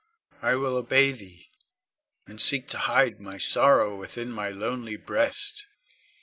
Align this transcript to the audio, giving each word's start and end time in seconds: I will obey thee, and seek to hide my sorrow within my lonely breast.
I 0.41 0.55
will 0.55 0.77
obey 0.77 1.11
thee, 1.11 1.51
and 2.25 2.41
seek 2.41 2.67
to 2.69 2.79
hide 2.79 3.19
my 3.21 3.37
sorrow 3.37 3.95
within 3.95 4.31
my 4.31 4.49
lonely 4.49 4.97
breast. 4.97 5.67